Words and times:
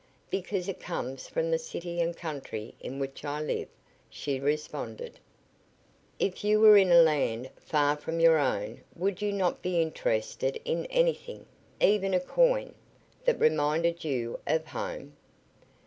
"Because 0.31 0.67
it 0.67 0.79
comes 0.79 1.27
from 1.27 1.51
the 1.51 1.59
city 1.59 2.01
and 2.01 2.17
country 2.17 2.73
in 2.79 2.97
which 2.97 3.23
I 3.23 3.39
live," 3.39 3.67
she 4.09 4.39
responded. 4.39 5.19
"If 6.17 6.43
you 6.43 6.59
were 6.59 6.75
in 6.75 6.91
a 6.91 7.03
land 7.03 7.51
far 7.59 7.95
from 7.97 8.19
your 8.19 8.39
own 8.39 8.81
would 8.95 9.21
you 9.21 9.31
not 9.31 9.61
be 9.61 9.79
interested 9.79 10.59
in 10.65 10.87
anything 10.87 11.45
even 11.79 12.15
a 12.15 12.19
coin 12.19 12.73
that 13.25 13.39
reminded 13.39 14.03
you 14.03 14.39
of 14.47 14.65
home?" 14.65 15.17